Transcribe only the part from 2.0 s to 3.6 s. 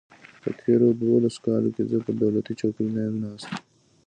پر دولتي چوکۍ نه یم ناست.